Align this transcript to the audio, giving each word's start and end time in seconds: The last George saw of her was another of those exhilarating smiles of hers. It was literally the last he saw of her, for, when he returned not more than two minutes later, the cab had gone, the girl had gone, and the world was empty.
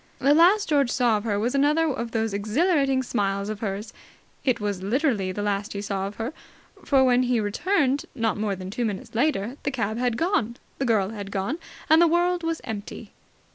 The 0.17 0.33
last 0.33 0.67
George 0.69 0.89
saw 0.89 1.17
of 1.17 1.25
her 1.25 1.37
was 1.37 1.53
another 1.53 1.83
of 1.87 2.09
those 2.09 2.33
exhilarating 2.33 3.03
smiles 3.03 3.49
of 3.49 3.59
hers. 3.59 3.93
It 4.43 4.59
was 4.59 4.81
literally 4.81 5.31
the 5.31 5.43
last 5.43 5.73
he 5.73 5.81
saw 5.83 6.07
of 6.07 6.15
her, 6.15 6.33
for, 6.83 7.03
when 7.03 7.21
he 7.21 7.39
returned 7.39 8.05
not 8.15 8.35
more 8.35 8.55
than 8.55 8.71
two 8.71 8.83
minutes 8.83 9.13
later, 9.13 9.57
the 9.61 9.69
cab 9.69 9.99
had 9.99 10.17
gone, 10.17 10.57
the 10.79 10.85
girl 10.85 11.09
had 11.09 11.29
gone, 11.29 11.59
and 11.87 12.01
the 12.01 12.07
world 12.07 12.41
was 12.41 12.61
empty. 12.63 13.11